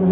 Dit 0.00 0.08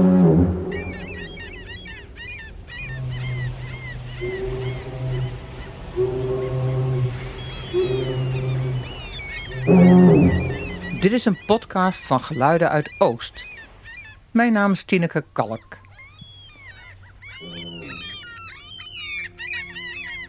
is 11.12 11.24
een 11.24 11.38
podcast 11.46 12.06
van 12.06 12.20
Geluiden 12.20 12.70
uit 12.70 12.94
Oost. 12.98 13.44
Mijn 14.30 14.52
naam 14.52 14.72
is 14.72 14.84
Tineke 14.84 15.24
Kalk. 15.32 15.78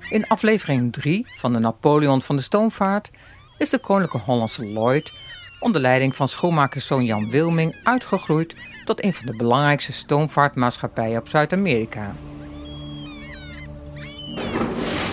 In 0.09 0.27
aflevering 0.27 0.93
3 0.93 1.25
van 1.27 1.53
de 1.53 1.59
Napoleon 1.59 2.21
van 2.21 2.35
de 2.35 2.41
Stoomvaart 2.41 3.11
is 3.57 3.69
de 3.69 3.79
Koninklijke 3.79 4.31
Hollandse 4.31 4.65
Lloyd 4.65 5.18
onder 5.59 5.81
leiding 5.81 6.15
van 6.15 6.27
schoonmakerszoon 6.27 7.05
Jan 7.05 7.29
Wilming 7.29 7.75
uitgegroeid 7.83 8.55
tot 8.85 9.03
een 9.03 9.13
van 9.13 9.25
de 9.25 9.35
belangrijkste 9.35 9.91
stoomvaartmaatschappijen 9.91 11.19
op 11.19 11.27
Zuid-Amerika. 11.27 12.15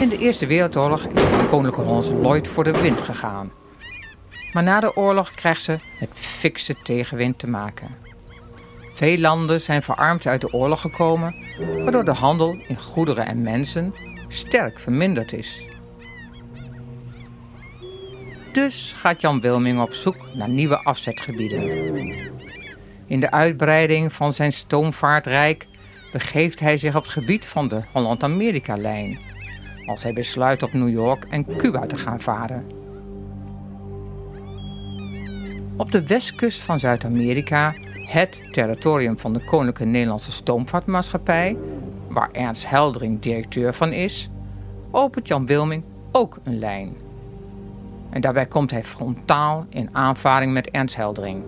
In 0.01 0.09
de 0.09 0.18
Eerste 0.18 0.46
Wereldoorlog 0.46 1.04
is 1.06 1.12
de 1.12 1.46
Koninklijke 1.51 1.80
Hollandse 1.80 2.14
Lloyd 2.14 2.48
voor 2.48 2.64
de 2.64 2.80
wind 2.80 3.02
gegaan. 3.02 3.52
Maar 4.52 4.62
na 4.62 4.80
de 4.80 4.96
oorlog 4.96 5.30
krijgt 5.30 5.62
ze 5.62 5.78
met 6.01 6.10
fikse 6.14 6.74
tegenwind 6.82 7.38
te 7.38 7.48
maken. 7.48 7.96
Veel 8.95 9.18
landen 9.18 9.60
zijn 9.60 9.82
verarmd 9.82 10.26
uit 10.26 10.40
de 10.40 10.52
oorlog 10.52 10.80
gekomen, 10.80 11.34
waardoor 11.82 12.04
de 12.04 12.12
handel 12.12 12.56
in 12.68 12.78
goederen 12.78 13.26
en 13.26 13.42
mensen 13.42 13.95
sterk 14.28 14.78
verminderd 14.78 15.32
is. 15.32 15.62
Dus 18.56 18.92
gaat 18.96 19.20
Jan 19.20 19.41
Wilming 19.41 19.80
op 19.80 19.92
zoek 19.92 20.16
naar 20.34 20.48
nieuwe 20.48 20.77
afzetgebieden. 20.77 21.62
In 23.06 23.20
de 23.20 23.30
uitbreiding 23.30 24.12
van 24.12 24.32
zijn 24.32 24.52
stoomvaartrijk 24.52 25.66
begeeft 26.12 26.60
hij 26.60 26.77
zich 26.79 26.96
op 26.96 27.02
het 27.02 27.12
gebied 27.12 27.45
van 27.45 27.69
de 27.69 27.80
Holland-Amerika-lijn, 27.92 29.18
als 29.87 30.02
hij 30.02 30.12
besluit 30.12 30.62
op 30.62 30.73
New 30.73 30.88
York 30.88 31.24
en 31.24 31.57
Cuba 31.57 31.87
te 31.87 31.96
gaan 31.96 32.21
varen. 32.21 32.66
Op 35.77 35.90
de 35.93 36.07
westkust 36.07 36.60
van 36.60 36.79
Zuid-Amerika, 36.79 37.74
het 38.07 38.43
territorium 38.51 39.18
van 39.18 39.32
de 39.32 39.45
Koninklijke 39.45 39.84
Nederlandse 39.84 40.32
Stoomvaartmaatschappij, 40.32 41.57
waar 42.09 42.30
Ernst 42.32 42.68
Heldering 42.68 43.21
directeur 43.21 43.74
van 43.74 43.93
is, 43.93 44.30
opent 44.90 45.29
Jan 45.29 45.46
Wilming 45.46 45.84
ook 46.12 46.38
een 46.45 46.59
lijn. 46.59 47.05
En 48.16 48.22
daarbij 48.22 48.46
komt 48.46 48.70
hij 48.70 48.84
frontaal 48.84 49.66
in 49.70 49.88
aanvaring 49.92 50.52
met 50.52 50.70
Ernst 50.70 50.96
Heldering. 50.96 51.45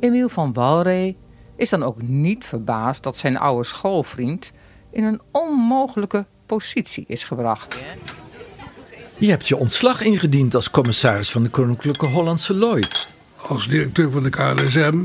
Emiel 0.00 0.28
van 0.28 0.52
Walree 0.52 1.16
is 1.56 1.70
dan 1.70 1.82
ook 1.82 2.02
niet 2.02 2.44
verbaasd 2.44 3.02
dat 3.02 3.16
zijn 3.16 3.38
oude 3.38 3.64
schoolvriend 3.64 4.52
in 4.90 5.04
een 5.04 5.20
onmogelijke 5.30 6.26
positie 6.46 7.04
is 7.08 7.24
gebracht. 7.24 7.76
Je 9.18 9.30
hebt 9.30 9.48
je 9.48 9.56
ontslag 9.56 10.02
ingediend 10.02 10.54
als 10.54 10.70
commissaris 10.70 11.30
van 11.30 11.42
de 11.42 11.48
Koninklijke 11.48 12.06
Hollandse 12.06 12.54
Lloyd. 12.54 13.14
Als 13.36 13.68
directeur 13.68 14.10
van 14.10 14.22
de 14.22 14.30
KLSM 14.30 14.98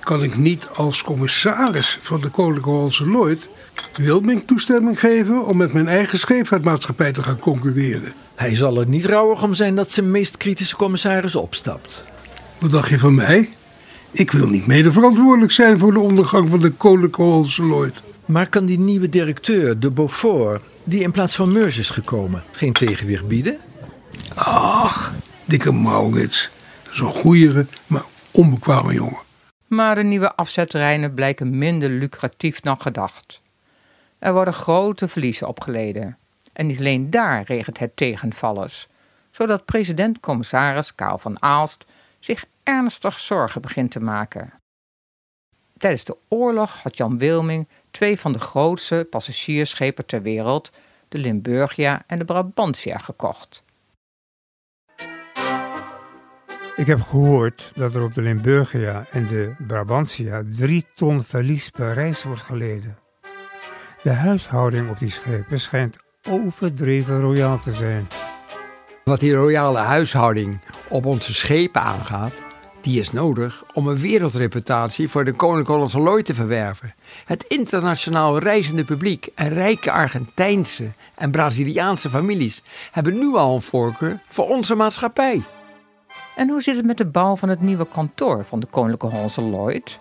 kan 0.00 0.22
ik 0.22 0.36
niet 0.36 0.68
als 0.74 1.02
commissaris 1.02 1.98
van 2.02 2.20
de 2.20 2.28
Koninklijke 2.28 2.70
Hollandse 2.70 3.06
Lloyd 3.06 3.48
Wilming 3.94 4.42
toestemming 4.46 5.00
geven 5.00 5.44
om 5.44 5.56
met 5.56 5.72
mijn 5.72 5.88
eigen 5.88 6.18
scheepvaartmaatschappij 6.18 7.12
te 7.12 7.22
gaan 7.22 7.38
concurreren. 7.38 8.12
Hij 8.34 8.54
zal 8.54 8.80
er 8.80 8.88
niet 8.88 9.04
rouwig 9.04 9.42
om 9.42 9.54
zijn 9.54 9.74
dat 9.74 9.90
zijn 9.90 10.10
meest 10.10 10.36
kritische 10.36 10.76
commissaris 10.76 11.36
opstapt. 11.36 12.06
Wat 12.58 12.70
dacht 12.70 12.88
je 12.88 12.98
van 12.98 13.14
mij? 13.14 13.50
Ik 14.10 14.30
wil 14.30 14.48
niet 14.48 14.66
mede 14.66 14.92
verantwoordelijk 14.92 15.52
zijn 15.52 15.78
voor 15.78 15.92
de 15.92 15.98
ondergang 15.98 16.48
van 16.50 16.58
de 16.58 16.70
Koninklijke 16.70 17.22
Hollandse 17.22 17.62
Lloyd. 17.62 18.02
Maar 18.24 18.48
kan 18.48 18.66
die 18.66 18.78
nieuwe 18.78 19.08
directeur, 19.08 19.78
de 19.78 19.90
Beaufort, 19.90 20.62
die 20.84 21.02
in 21.02 21.10
plaats 21.10 21.36
van 21.36 21.52
Meurs 21.52 21.78
is 21.78 21.90
gekomen, 21.90 22.42
geen 22.52 22.72
tegenwicht 22.72 23.28
bieden? 23.28 23.58
Ach, 24.34 25.12
dikke 25.44 25.72
Maurits. 25.72 26.50
Zo'n 26.90 27.12
goeiere, 27.12 27.66
maar 27.86 28.04
onbekwame 28.30 28.92
jongen. 28.92 29.20
Maar 29.66 29.94
de 29.94 30.02
nieuwe 30.02 30.34
afzetterreinen 30.34 31.14
blijken 31.14 31.58
minder 31.58 31.90
lucratief 31.90 32.60
dan 32.60 32.80
gedacht. 32.80 33.40
Er 34.18 34.32
worden 34.32 34.54
grote 34.54 35.08
verliezen 35.08 35.48
opgeleden. 35.48 36.18
En 36.52 36.66
niet 36.66 36.78
alleen 36.78 37.10
daar 37.10 37.42
regent 37.42 37.78
het 37.78 37.96
tegenvallers, 37.96 38.88
zodat 39.30 39.64
president-commissaris 39.64 40.94
Karel 40.94 41.18
van 41.18 41.42
Aalst 41.42 41.84
zich 42.18 42.44
ernstig 42.62 43.18
zorgen 43.18 43.60
begint 43.60 43.90
te 43.90 44.00
maken. 44.00 44.52
Tijdens 45.78 46.04
de 46.04 46.16
oorlog 46.28 46.82
had 46.82 46.96
Jan 46.96 47.18
Wilming 47.18 47.68
twee 47.90 48.20
van 48.20 48.32
de 48.32 48.38
grootste 48.38 49.06
passagiersschepen 49.10 50.06
ter 50.06 50.22
wereld, 50.22 50.72
de 51.08 51.18
Limburgia 51.18 52.02
en 52.06 52.18
de 52.18 52.24
Brabantia, 52.24 52.98
gekocht. 52.98 53.62
Ik 56.76 56.86
heb 56.86 57.00
gehoord 57.00 57.72
dat 57.74 57.94
er 57.94 58.02
op 58.02 58.14
de 58.14 58.22
Limburgia 58.22 59.06
en 59.10 59.26
de 59.26 59.54
Brabantia 59.66 60.42
drie 60.54 60.86
ton 60.94 61.22
verlies 61.22 61.70
per 61.70 61.92
reis 61.94 62.22
wordt 62.22 62.42
geleden. 62.42 62.98
De 64.06 64.12
huishouding 64.12 64.90
op 64.90 64.98
die 64.98 65.10
schepen 65.10 65.60
schijnt 65.60 65.96
overdreven 66.28 67.20
royaal 67.20 67.58
te 67.58 67.72
zijn. 67.72 68.06
Wat 69.04 69.20
die 69.20 69.34
royale 69.34 69.78
huishouding 69.78 70.60
op 70.88 71.06
onze 71.06 71.34
schepen 71.34 71.80
aangaat, 71.82 72.32
die 72.80 73.00
is 73.00 73.12
nodig 73.12 73.64
om 73.74 73.86
een 73.86 73.98
wereldreputatie 73.98 75.08
voor 75.08 75.24
de 75.24 75.32
Koninklijke 75.32 75.72
Hollandse 75.72 76.00
Lloyd 76.00 76.24
te 76.24 76.34
verwerven. 76.34 76.94
Het 77.24 77.44
internationaal 77.48 78.38
reizende 78.38 78.84
publiek 78.84 79.28
en 79.34 79.48
rijke 79.48 79.92
Argentijnse 79.92 80.92
en 81.14 81.30
Braziliaanse 81.30 82.10
families 82.10 82.62
hebben 82.92 83.18
nu 83.18 83.34
al 83.34 83.54
een 83.54 83.62
voorkeur 83.62 84.22
voor 84.28 84.48
onze 84.48 84.74
maatschappij. 84.74 85.42
En 86.36 86.48
hoe 86.48 86.62
zit 86.62 86.76
het 86.76 86.86
met 86.86 86.96
de 86.96 87.06
bouw 87.06 87.36
van 87.36 87.48
het 87.48 87.60
nieuwe 87.60 87.88
kantoor 87.88 88.44
van 88.44 88.60
de 88.60 88.66
Koninklijke 88.66 89.06
Hollandse 89.06 89.42
Lloyd? 89.42 90.00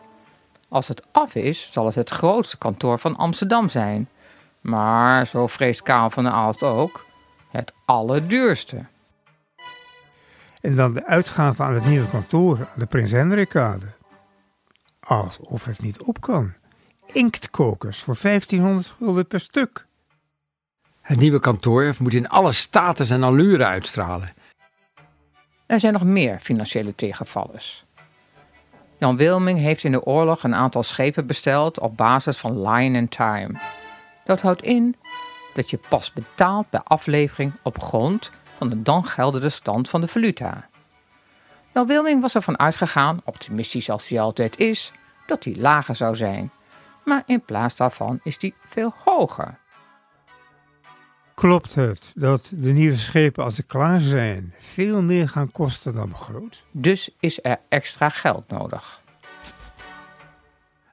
Als 0.76 0.88
het 0.88 1.04
af 1.12 1.36
is, 1.36 1.72
zal 1.72 1.86
het 1.86 1.96
het 1.96 2.10
grootste 2.10 2.58
kantoor 2.58 3.00
van 3.00 3.16
Amsterdam 3.16 3.70
zijn. 3.70 4.10
Maar, 4.62 5.28
zo 5.28 5.48
vreest 5.48 5.82
Kaal 5.82 6.10
van 6.10 6.24
der 6.24 6.34
Aalst 6.34 6.64
ook, 6.64 7.06
het 7.50 7.74
allerduurste. 7.86 8.86
En 10.62 10.76
dan 10.76 10.94
de 10.94 11.06
uitgave 11.06 11.64
aan 11.64 11.74
het 11.74 11.86
nieuwe 11.86 12.08
kantoor 12.08 12.58
aan 12.58 12.80
de 12.80 12.86
Prins 12.86 13.12
Hendrikkade. 13.12 13.86
Alsof 15.00 15.66
het 15.66 15.82
niet 15.82 16.02
op 16.02 16.22
kan. 16.22 16.54
Inktkokers 17.12 18.00
voor 18.00 18.18
1500 18.22 18.88
gulden 18.88 19.28
per 19.28 19.40
stuk. 19.40 19.86
Het 21.02 21.20
nieuwe 21.20 21.40
kantoor 21.40 21.96
moet 22.00 22.14
in 22.14 22.30
alle 22.30 22.52
status 22.52 23.10
en 23.10 23.24
allure 23.24 23.66
uitstralen. 23.66 24.34
Er 25.66 25.80
zijn 25.80 25.94
nog 25.94 26.04
meer 26.04 26.40
financiële 26.40 26.96
tegenvallers. 26.96 27.86
Jan 28.98 29.18
Wilming 29.18 29.60
heeft 29.60 29.84
in 29.84 29.92
de 29.92 30.04
oorlog 30.04 30.44
een 30.44 30.56
aantal 30.56 30.84
schepen 30.84 31.28
besteld 31.28 31.80
op 31.80 31.98
basis 31.98 32.38
van 32.38 32.70
line 32.70 33.00
and 33.00 33.12
time. 33.12 33.60
Dat 34.26 34.42
houdt 34.42 34.62
in 34.62 34.96
dat 35.54 35.70
je 35.70 35.80
pas 35.90 36.14
betaalt 36.14 36.70
bij 36.70 36.82
aflevering 36.84 37.54
op 37.64 37.82
grond 37.82 38.32
van 38.58 38.70
de 38.70 38.82
dan 38.82 39.06
geldende 39.06 39.50
stand 39.50 39.90
van 39.90 40.02
de 40.02 40.08
valuta. 40.08 40.68
Jan 41.74 41.88
Wilming 41.88 42.22
was 42.22 42.36
ervan 42.36 42.60
uitgegaan, 42.60 43.22
optimistisch 43.24 43.90
als 43.90 44.10
hij 44.10 44.20
altijd 44.20 44.58
is, 44.58 44.92
dat 45.28 45.44
die 45.44 45.60
lager 45.60 45.96
zou 45.96 46.16
zijn. 46.16 46.52
Maar 47.06 47.24
in 47.26 47.42
plaats 47.42 47.76
daarvan 47.76 48.20
is 48.24 48.38
die 48.38 48.54
veel 48.70 48.94
hoger. 49.04 49.58
Klopt 51.36 51.76
het 51.76 52.12
dat 52.16 52.52
de 52.56 52.72
nieuwe 52.72 52.96
schepen 52.96 53.44
als 53.44 53.56
ze 53.56 53.64
klaar 53.64 54.02
zijn 54.02 54.54
veel 54.58 55.02
meer 55.02 55.30
gaan 55.30 55.52
kosten 55.52 55.94
dan 55.94 56.10
begroot? 56.10 56.64
Dus 56.72 57.10
is 57.20 57.40
er 57.42 57.58
extra 57.70 58.10
geld 58.10 58.48
nodig. 58.48 59.02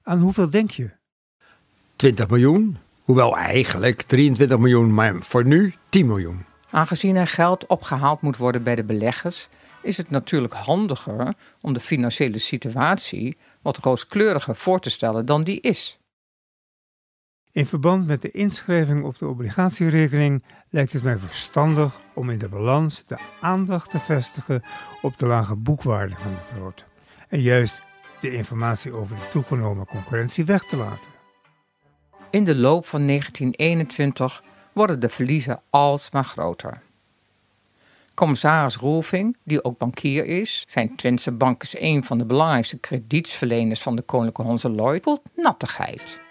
Aan 0.03 0.19
hoeveel 0.19 0.51
denk 0.51 0.71
je? 0.71 0.91
20 1.97 2.29
miljoen, 2.29 2.79
hoewel 3.03 3.37
eigenlijk 3.37 4.03
23 4.03 4.59
miljoen, 4.59 4.95
maar 4.95 5.15
voor 5.21 5.45
nu 5.45 5.75
10 5.89 6.07
miljoen. 6.07 6.45
Aangezien 6.71 7.17
er 7.17 7.27
geld 7.27 7.67
opgehaald 7.67 8.21
moet 8.21 8.37
worden 8.37 8.63
bij 8.63 8.75
de 8.75 8.85
beleggers, 8.85 9.49
is 9.83 9.97
het 9.97 10.11
natuurlijk 10.11 10.55
handiger 10.55 11.35
om 11.61 11.73
de 11.73 11.81
financiële 11.81 12.39
situatie 12.39 13.37
wat 13.61 13.79
rooskleuriger 13.79 14.57
voor 14.57 14.81
te 14.81 14.91
stellen 14.91 15.27
dan 15.27 15.45
die 15.45 15.61
is. 15.61 15.99
In 17.53 17.67
verband 17.67 18.07
met 18.07 18.23
de 18.23 18.31
inschrijving 18.31 19.05
op 19.05 19.19
de 19.19 19.27
obligatierekening 19.27 20.45
lijkt 20.71 20.93
het 20.93 21.03
mij 21.03 21.19
verstandig 21.19 22.01
om 22.15 22.31
in 22.31 22.39
de 22.39 22.49
balans 22.49 23.07
de 23.07 23.19
aandacht 23.41 23.91
te 23.91 23.99
vestigen 23.99 24.63
op 25.03 25.19
de 25.19 25.27
lage 25.27 25.57
boekwaarde 25.57 26.15
van 26.15 26.35
de 26.35 26.41
vloot. 26.41 26.85
En 27.29 27.41
juist 27.41 27.83
de 28.21 28.35
informatie 28.35 28.93
over 28.93 29.17
de 29.17 29.29
toegenomen 29.29 29.87
concurrentie 29.87 30.45
weg 30.45 30.65
te 30.65 30.77
laten. 30.77 31.11
In 32.31 32.45
de 32.45 32.57
loop 32.57 32.87
van 32.87 33.07
1921 33.07 34.43
worden 34.73 35.01
de 35.01 35.09
verliezen 35.09 35.63
alsmaar 35.71 36.25
groter. 36.25 36.83
Commissaris 38.15 38.77
Rolfing, 38.77 39.37
die 39.43 39.65
ook 39.65 39.79
bankier 39.79 40.27
is, 40.27 40.67
zijn 40.69 40.97
Twentse 40.97 41.33
bank 41.33 41.63
is 41.63 41.75
een 41.79 42.05
van 42.05 42.19
de 42.19 42.25
belangrijkste 42.25 42.79
kredietsverleners 42.79 43.83
van 43.83 43.97
de 43.97 44.03
Koninklijke 44.03 44.43
Honse 44.43 44.71
Lloyd, 44.71 45.03
voelt 45.03 45.23
nattigheid. 45.35 46.22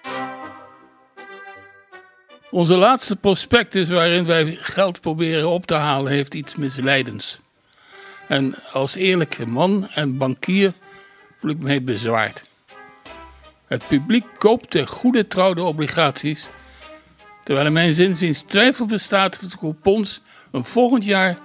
Onze 2.51 2.75
laatste 2.75 3.15
prospectus 3.15 3.89
waarin 3.89 4.25
wij 4.25 4.45
geld 4.45 5.01
proberen 5.01 5.50
op 5.50 5.65
te 5.65 5.74
halen 5.74 6.12
heeft 6.12 6.33
iets 6.33 6.56
misleidends. 6.56 7.39
En 8.27 8.56
als 8.71 8.95
eerlijke 8.95 9.45
man 9.45 9.88
en 9.89 10.18
bankier 10.18 10.74
voel 11.38 11.51
ik 11.51 11.59
me 11.59 11.81
bezwaard. 11.81 12.44
Het 13.68 13.88
publiek 13.88 14.25
koopt 14.38 14.69
ter 14.69 14.88
goede 14.88 15.27
trouw 15.27 15.53
de 15.53 15.63
obligaties, 15.63 16.50
terwijl 17.44 17.68
in 17.68 17.74
mijn 17.74 17.94
zinziens 17.94 18.42
twijfel 18.42 18.86
bestaat 18.86 19.39
of 19.44 19.50
de 19.50 19.57
coupons 19.57 20.21
een 20.51 20.65
volgend 20.65 21.06
jaar 21.06 21.38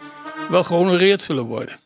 wel 0.48 0.64
gehonoreerd 0.64 1.20
zullen 1.20 1.44
worden. 1.44 1.78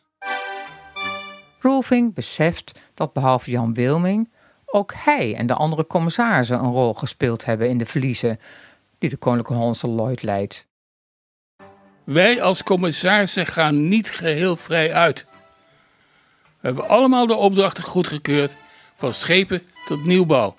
Rolfing 1.59 2.13
beseft 2.13 2.79
dat 2.93 3.13
behalve 3.13 3.51
Jan 3.51 3.73
Wilming 3.73 4.29
ook 4.65 4.93
hij 4.95 5.35
en 5.35 5.47
de 5.47 5.53
andere 5.53 5.87
commissarissen 5.87 6.59
een 6.59 6.71
rol 6.71 6.93
gespeeld 6.93 7.45
hebben 7.45 7.69
in 7.69 7.77
de 7.77 7.85
verliezen 7.85 8.39
die 9.01 9.09
de 9.09 9.17
Koninklijke 9.17 9.59
Hollandse 9.59 9.87
Lloyd 9.87 10.23
leidt. 10.23 10.67
Wij 12.03 12.41
als 12.41 12.63
commissarissen 12.63 13.45
gaan 13.45 13.87
niet 13.87 14.11
geheel 14.11 14.55
vrij 14.55 14.93
uit. 14.93 15.25
We 16.59 16.67
hebben 16.67 16.87
allemaal 16.87 17.25
de 17.25 17.35
opdrachten 17.35 17.83
goedgekeurd, 17.83 18.57
van 18.95 19.13
schepen 19.13 19.61
tot 19.85 20.05
nieuwbouw. 20.05 20.55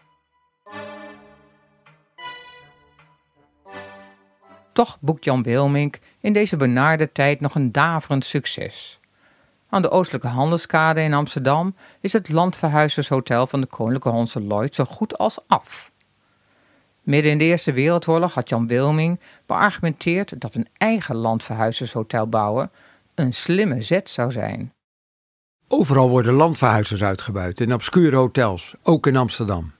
Toch 4.72 4.98
boekt 5.00 5.24
Jan 5.24 5.42
Wilmink 5.42 5.98
in 6.20 6.32
deze 6.32 6.56
benarde 6.56 7.12
tijd 7.12 7.40
nog 7.40 7.54
een 7.54 7.72
daverend 7.72 8.24
succes. 8.24 8.98
Aan 9.68 9.82
de 9.82 9.90
oostelijke 9.90 10.28
handelskade 10.28 11.00
in 11.00 11.14
Amsterdam 11.14 11.74
is 12.00 12.12
het 12.12 12.28
landverhuizershotel 12.28 13.46
van 13.46 13.60
de 13.60 13.66
Koninklijke 13.66 14.08
Hollandse 14.08 14.40
Lloyd 14.40 14.74
zo 14.74 14.84
goed 14.84 15.18
als 15.18 15.38
af. 15.46 15.91
Midden 17.02 17.32
in 17.32 17.38
de 17.38 17.44
Eerste 17.44 17.72
Wereldoorlog 17.72 18.34
had 18.34 18.48
Jan 18.48 18.66
Wilming 18.66 19.20
beargumenteerd 19.46 20.40
dat 20.40 20.54
een 20.54 20.66
eigen 20.76 21.16
landverhuizershotel 21.16 22.28
bouwen 22.28 22.70
een 23.14 23.32
slimme 23.32 23.82
zet 23.82 24.10
zou 24.10 24.32
zijn. 24.32 24.72
Overal 25.68 26.08
worden 26.08 26.32
landverhuizers 26.32 27.02
uitgebuit 27.02 27.60
in 27.60 27.72
obscure 27.72 28.16
hotels, 28.16 28.74
ook 28.82 29.06
in 29.06 29.16
Amsterdam. 29.16 29.72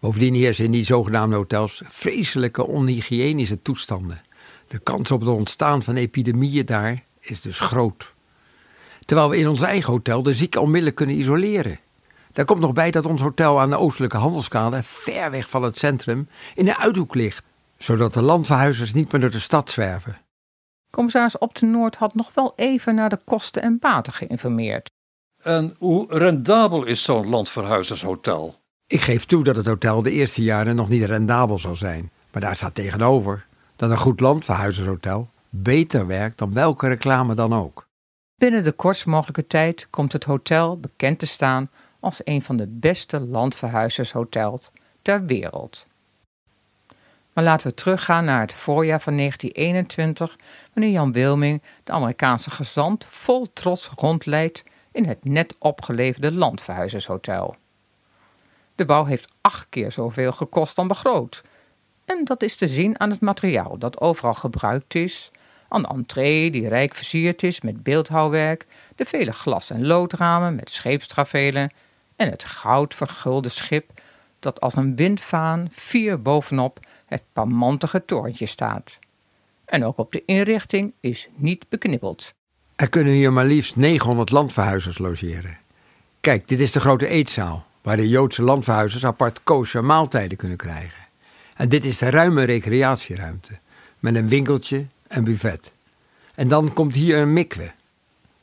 Bovendien 0.00 0.34
heersen 0.34 0.64
in 0.64 0.70
die 0.70 0.84
zogenaamde 0.84 1.36
hotels 1.36 1.82
vreselijke 1.84 2.66
onhygiënische 2.66 3.62
toestanden. 3.62 4.22
De 4.68 4.78
kans 4.78 5.10
op 5.10 5.20
het 5.20 5.28
ontstaan 5.28 5.82
van 5.82 5.96
epidemieën 5.96 6.66
daar 6.66 7.04
is 7.20 7.40
dus 7.40 7.60
groot. 7.60 8.14
Terwijl 9.04 9.28
we 9.28 9.38
in 9.38 9.48
ons 9.48 9.62
eigen 9.62 9.92
hotel 9.92 10.22
de 10.22 10.34
zieken 10.34 10.60
onmiddellijk 10.60 10.96
kunnen 10.96 11.18
isoleren. 11.18 11.78
Daar 12.36 12.44
komt 12.44 12.60
nog 12.60 12.72
bij 12.72 12.90
dat 12.90 13.06
ons 13.06 13.20
hotel 13.20 13.60
aan 13.60 13.70
de 13.70 13.78
oostelijke 13.78 14.16
handelskade, 14.16 14.82
ver 14.82 15.30
weg 15.30 15.50
van 15.50 15.62
het 15.62 15.78
centrum, 15.78 16.28
in 16.54 16.68
een 16.68 16.76
uithoek 16.76 17.14
ligt, 17.14 17.44
zodat 17.76 18.12
de 18.12 18.22
landverhuizers 18.22 18.92
niet 18.92 19.12
meer 19.12 19.20
door 19.20 19.30
de 19.30 19.38
stad 19.38 19.70
zwerven. 19.70 20.18
Commissaris 20.90 21.38
Op 21.38 21.54
de 21.54 21.66
Noord 21.66 21.96
had 21.96 22.14
nog 22.14 22.30
wel 22.34 22.52
even 22.56 22.94
naar 22.94 23.08
de 23.08 23.18
kosten 23.24 23.62
en 23.62 23.78
baten 23.78 24.12
geïnformeerd. 24.12 24.90
En 25.42 25.74
hoe 25.78 26.06
rendabel 26.08 26.84
is 26.84 27.02
zo'n 27.02 27.28
landverhuizershotel? 27.28 28.60
Ik 28.86 29.00
geef 29.00 29.24
toe 29.24 29.44
dat 29.44 29.56
het 29.56 29.66
hotel 29.66 30.02
de 30.02 30.10
eerste 30.10 30.42
jaren 30.42 30.76
nog 30.76 30.88
niet 30.88 31.04
rendabel 31.04 31.58
zal 31.58 31.76
zijn, 31.76 32.10
maar 32.32 32.42
daar 32.42 32.56
staat 32.56 32.74
tegenover 32.74 33.46
dat 33.76 33.90
een 33.90 33.98
goed 33.98 34.20
landverhuizershotel 34.20 35.30
beter 35.48 36.06
werkt 36.06 36.38
dan 36.38 36.52
welke 36.52 36.88
reclame 36.88 37.34
dan 37.34 37.54
ook. 37.54 37.86
Binnen 38.38 38.64
de 38.64 38.72
kortst 38.72 39.06
mogelijke 39.06 39.46
tijd 39.46 39.86
komt 39.90 40.12
het 40.12 40.24
hotel 40.24 40.80
bekend 40.80 41.18
te 41.18 41.26
staan 41.26 41.70
als 42.00 42.20
een 42.24 42.42
van 42.42 42.56
de 42.56 42.66
beste 42.66 43.20
landverhuizershotels 43.20 44.70
ter 45.02 45.26
wereld. 45.26 45.86
Maar 47.32 47.44
laten 47.44 47.66
we 47.66 47.74
teruggaan 47.74 48.24
naar 48.24 48.40
het 48.40 48.52
voorjaar 48.52 49.00
van 49.00 49.16
1921, 49.16 50.36
wanneer 50.72 50.92
Jan 50.92 51.12
Wilming 51.12 51.62
de 51.84 51.92
Amerikaanse 51.92 52.50
gezant 52.50 53.06
vol 53.08 53.52
trots 53.52 53.90
rondleidt 53.96 54.64
in 54.92 55.04
het 55.04 55.24
net 55.24 55.54
opgeleverde 55.58 56.32
landverhuizershotel. 56.32 57.56
De 58.74 58.84
bouw 58.84 59.04
heeft 59.04 59.34
acht 59.40 59.66
keer 59.68 59.92
zoveel 59.92 60.32
gekost 60.32 60.76
dan 60.76 60.88
begroot. 60.88 61.42
En 62.04 62.24
dat 62.24 62.42
is 62.42 62.56
te 62.56 62.68
zien 62.68 63.00
aan 63.00 63.10
het 63.10 63.20
materiaal 63.20 63.78
dat 63.78 64.00
overal 64.00 64.34
gebruikt 64.34 64.94
is, 64.94 65.30
aan 65.68 65.82
de 65.82 65.88
entree 65.88 66.50
die 66.50 66.68
rijk 66.68 66.94
versierd 66.94 67.42
is 67.42 67.60
met 67.60 67.82
beeldhouwwerk, 67.82 68.66
de 68.96 69.04
vele 69.04 69.32
glas- 69.32 69.70
en 69.70 69.86
loodramen 69.86 70.54
met 70.54 70.70
scheepstrafelen 70.70 71.70
en 72.16 72.30
het 72.30 72.44
goud 72.44 72.94
vergulde 72.94 73.48
schip 73.48 74.00
dat 74.38 74.60
als 74.60 74.76
een 74.76 74.96
windvaan 74.96 75.68
vier 75.70 76.22
bovenop 76.22 76.80
het 77.06 77.22
pamantige 77.32 78.04
torentje 78.04 78.46
staat. 78.46 78.98
En 79.64 79.84
ook 79.84 79.98
op 79.98 80.12
de 80.12 80.22
inrichting 80.26 80.94
is 81.00 81.28
niet 81.34 81.68
beknibbeld. 81.68 82.34
Er 82.76 82.88
kunnen 82.88 83.12
hier 83.12 83.32
maar 83.32 83.44
liefst 83.44 83.76
900 83.76 84.30
landverhuizers 84.30 84.98
logeren. 84.98 85.58
Kijk, 86.20 86.48
dit 86.48 86.60
is 86.60 86.72
de 86.72 86.80
grote 86.80 87.06
eetzaal, 87.06 87.66
waar 87.82 87.96
de 87.96 88.08
Joodse 88.08 88.42
landverhuizers 88.42 89.04
apart 89.04 89.42
kosher 89.42 89.84
maaltijden 89.84 90.38
kunnen 90.38 90.56
krijgen. 90.56 91.04
En 91.54 91.68
dit 91.68 91.84
is 91.84 91.98
de 91.98 92.10
ruime 92.10 92.44
recreatieruimte, 92.44 93.58
met 93.98 94.14
een 94.14 94.28
winkeltje 94.28 94.86
en 95.08 95.24
buffet. 95.24 95.72
En 96.34 96.48
dan 96.48 96.72
komt 96.72 96.94
hier 96.94 97.18
een 97.18 97.32
mikwe, 97.32 97.72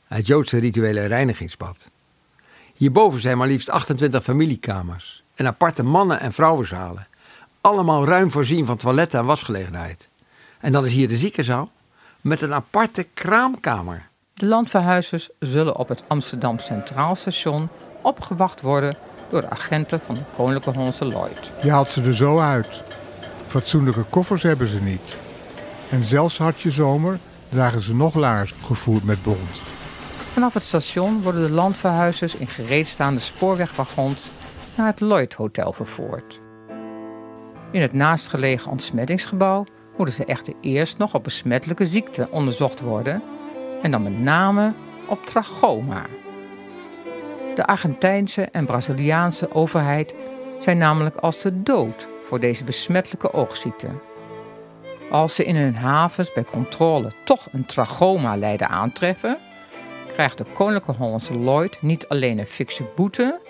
het 0.06 0.26
Joodse 0.26 0.58
rituele 0.58 1.04
reinigingsbad. 1.04 1.86
Hierboven 2.74 3.20
zijn 3.20 3.38
maar 3.38 3.46
liefst 3.46 3.70
28 3.70 4.22
familiekamers 4.22 5.22
en 5.34 5.46
aparte 5.46 5.82
mannen- 5.82 6.20
en 6.20 6.32
vrouwenzalen. 6.32 7.06
Allemaal 7.60 8.06
ruim 8.06 8.30
voorzien 8.30 8.66
van 8.66 8.76
toiletten 8.76 9.18
en 9.18 9.24
wasgelegenheid. 9.24 10.08
En 10.60 10.72
dan 10.72 10.84
is 10.84 10.92
hier 10.92 11.08
de 11.08 11.16
ziekenzaal 11.16 11.70
met 12.20 12.40
een 12.40 12.54
aparte 12.54 13.06
kraamkamer. 13.14 14.08
De 14.34 14.46
landverhuizers 14.46 15.28
zullen 15.38 15.76
op 15.76 15.88
het 15.88 16.04
Amsterdam 16.06 16.58
Centraal 16.58 17.14
Station 17.14 17.68
opgewacht 18.02 18.60
worden 18.60 18.96
door 19.30 19.40
de 19.40 19.50
agenten 19.50 20.00
van 20.00 20.14
de 20.14 20.22
Koninklijke 20.36 20.78
Hollandse 20.78 21.04
Lloyd. 21.04 21.50
Je 21.62 21.70
haalt 21.70 21.90
ze 21.90 22.02
er 22.02 22.16
zo 22.16 22.38
uit. 22.38 22.82
Fatsoenlijke 23.46 24.04
koffers 24.10 24.42
hebben 24.42 24.68
ze 24.68 24.80
niet. 24.80 25.16
En 25.90 26.04
zelfs 26.04 26.38
hartje 26.38 26.70
zomer 26.70 27.18
dragen 27.48 27.80
ze 27.80 27.94
nog 27.94 28.14
laars 28.14 28.54
gevoerd 28.64 29.04
met 29.04 29.22
bont. 29.22 29.73
Vanaf 30.34 30.54
het 30.54 30.62
station 30.62 31.22
worden 31.22 31.46
de 31.46 31.52
landverhuizers 31.52 32.34
in 32.34 32.46
gereedstaande 32.46 33.20
spoorwegwagons 33.20 34.30
naar 34.76 34.86
het 34.86 35.00
Lloyd 35.00 35.34
Hotel 35.34 35.72
vervoerd. 35.72 36.40
In 37.70 37.80
het 37.80 37.92
naastgelegen 37.92 38.70
ontsmettingsgebouw 38.70 39.64
moeten 39.96 40.14
ze 40.14 40.24
echter 40.24 40.54
eerst 40.60 40.98
nog 40.98 41.14
op 41.14 41.24
besmettelijke 41.24 41.86
ziekten 41.86 42.32
onderzocht 42.32 42.80
worden 42.80 43.22
en 43.82 43.90
dan 43.90 44.02
met 44.02 44.18
name 44.18 44.74
op 45.08 45.26
trachoma. 45.26 46.06
De 47.54 47.66
Argentijnse 47.66 48.42
en 48.42 48.66
Braziliaanse 48.66 49.52
overheid 49.52 50.14
zijn 50.60 50.78
namelijk 50.78 51.16
als 51.16 51.42
de 51.42 51.62
dood 51.62 52.08
voor 52.24 52.40
deze 52.40 52.64
besmettelijke 52.64 53.32
oogziekte. 53.32 53.88
Als 55.10 55.34
ze 55.34 55.44
in 55.44 55.56
hun 55.56 55.76
havens 55.76 56.32
bij 56.32 56.44
controle 56.44 57.12
toch 57.24 57.48
een 57.52 57.66
trachoma 57.66 58.36
lijden 58.36 58.68
aantreffen, 58.68 59.38
krijgt 60.14 60.38
de 60.38 60.44
Koninklijke 60.52 61.02
Hollandse 61.02 61.38
Lloyd 61.38 61.82
niet 61.82 62.08
alleen 62.08 62.38
een 62.38 62.46
fikse 62.46 62.84
boete, 62.94 63.40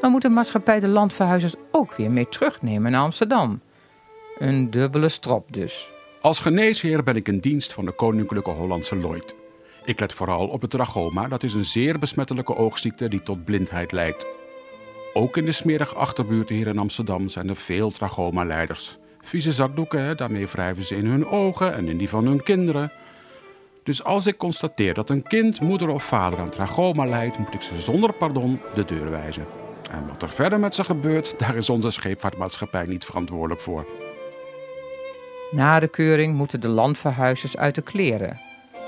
maar 0.00 0.10
moet 0.10 0.22
de 0.22 0.28
maatschappij 0.28 0.80
de 0.80 0.88
landverhuizers 0.88 1.54
ook 1.70 1.94
weer 1.94 2.10
mee 2.10 2.28
terugnemen 2.28 2.90
naar 2.90 3.00
Amsterdam. 3.00 3.60
Een 4.38 4.70
dubbele 4.70 5.08
strop 5.08 5.52
dus. 5.52 5.90
Als 6.20 6.40
geneesheer 6.40 7.02
ben 7.02 7.16
ik 7.16 7.28
in 7.28 7.38
dienst 7.38 7.72
van 7.72 7.84
de 7.84 7.92
Koninklijke 7.92 8.50
Hollandse 8.50 8.96
Lloyd. 8.96 9.36
Ik 9.84 10.00
let 10.00 10.12
vooral 10.12 10.46
op 10.48 10.60
het 10.60 10.70
trachoma, 10.70 11.28
dat 11.28 11.42
is 11.42 11.54
een 11.54 11.64
zeer 11.64 11.98
besmettelijke 11.98 12.56
oogziekte 12.56 13.08
die 13.08 13.22
tot 13.22 13.44
blindheid 13.44 13.92
leidt. 13.92 14.26
Ook 15.12 15.36
in 15.36 15.44
de 15.44 15.52
smerige 15.52 15.94
achterbuurten 15.94 16.56
hier 16.56 16.66
in 16.66 16.78
Amsterdam 16.78 17.28
zijn 17.28 17.48
er 17.48 17.56
veel 17.56 17.90
trachoma-leiders. 17.90 18.98
Vieze 19.20 19.52
zakdoeken, 19.52 20.16
daarmee 20.16 20.46
wrijven 20.46 20.84
ze 20.84 20.96
in 20.96 21.06
hun 21.06 21.26
ogen 21.26 21.74
en 21.74 21.88
in 21.88 21.96
die 21.96 22.08
van 22.08 22.26
hun 22.26 22.42
kinderen. 22.42 22.92
Dus 23.83 24.03
als 24.03 24.25
ik 24.25 24.37
constateer 24.37 24.93
dat 24.93 25.09
een 25.09 25.23
kind, 25.23 25.61
moeder 25.61 25.89
of 25.89 26.03
vader 26.03 26.39
aan 26.39 26.49
trachoma 26.49 27.05
lijdt, 27.05 27.37
moet 27.37 27.53
ik 27.53 27.61
ze 27.61 27.79
zonder 27.79 28.13
pardon 28.13 28.59
de 28.75 28.85
deur 28.85 29.09
wijzen. 29.11 29.45
En 29.91 30.07
wat 30.07 30.21
er 30.21 30.29
verder 30.29 30.59
met 30.59 30.75
ze 30.75 30.83
gebeurt, 30.83 31.39
daar 31.39 31.55
is 31.55 31.69
onze 31.69 31.91
scheepvaartmaatschappij 31.91 32.85
niet 32.85 33.05
verantwoordelijk 33.05 33.61
voor. 33.61 33.85
Na 35.51 35.79
de 35.79 35.87
keuring 35.87 36.35
moeten 36.35 36.61
de 36.61 36.67
landverhuizers 36.67 37.57
uit 37.57 37.75
de 37.75 37.81
kleren. 37.81 38.39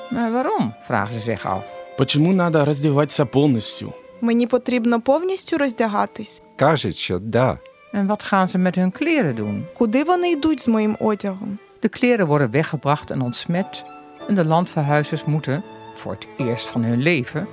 Maar 0.09 0.31
waarom, 0.31 0.73
vragen 0.81 1.13
ze 1.13 1.19
zich 1.19 1.45
af. 1.45 1.63
Почему 1.97 2.33
надо 2.33 2.65
раздеваться 2.65 3.25
полностью? 3.25 3.93
Мені 4.21 4.47
потрібно 4.47 5.01
повністю 5.01 5.57
роздягатись. 5.57 6.41
Кажуть, 6.55 6.95
що 6.95 7.19
да. 7.19 7.57
En 7.93 8.07
wat 8.07 8.23
gaan 8.23 8.47
ze 8.47 8.57
met 8.57 8.75
hun 8.75 8.91
kleren 8.91 9.35
doen? 9.35 9.65
Куди 9.73 10.03
вони 10.03 10.31
йдуть 10.31 10.59
з 10.59 10.67
моїм 10.67 10.97
одягом? 10.99 11.57
De 11.81 11.89
kleren 11.89 12.27
worden 12.27 12.51
weggebracht 12.51 13.11
en 13.11 13.21
ontsmet 13.21 13.83
en 14.28 14.34
de 14.34 14.44
landverhuizers 14.44 15.24
moeten, 15.24 15.62
voor 15.94 16.12
het 16.12 16.26
eerst 16.36 16.66
van 16.66 16.82
hun 16.82 17.02
leven, 17.02 17.48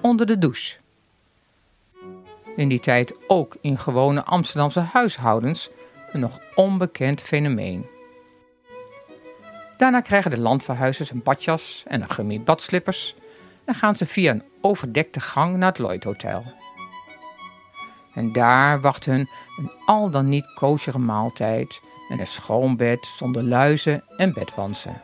onder 0.00 0.26
de 0.26 0.38
douche. 0.38 0.76
In 2.56 2.68
die 2.68 2.80
tijd 2.80 3.20
ook 3.26 3.56
in 3.60 3.78
gewone 3.78 4.24
Amsterdamse 4.24 4.80
huishoudens 4.80 5.70
een 6.12 6.20
nog 6.20 6.40
onbekend 6.54 7.20
fenomeen. 7.20 7.86
Daarna 9.76 10.00
krijgen 10.00 10.30
de 10.30 10.40
landverhuizers 10.40 11.10
een 11.10 11.22
badjas 11.22 11.82
en 11.86 12.02
een 12.02 12.10
gummi 12.10 12.40
badslippers 12.40 13.14
en 13.64 13.74
gaan 13.74 13.96
ze 13.96 14.06
via 14.06 14.30
een 14.30 14.42
overdekte 14.60 15.20
gang 15.20 15.56
naar 15.56 15.68
het 15.68 15.78
Lloyd 15.78 16.04
Hotel. 16.04 16.44
En 18.14 18.32
daar 18.32 18.80
wacht 18.80 19.04
hun 19.04 19.28
een 19.58 19.70
al 19.86 20.10
dan 20.10 20.28
niet 20.28 20.52
koosjere 20.54 20.98
maaltijd 20.98 21.80
en 22.08 22.20
een 22.20 22.26
schoon 22.26 22.76
bed 22.76 23.06
zonder 23.06 23.42
luizen 23.42 24.04
en 24.16 24.32
bedwansen. 24.32 25.00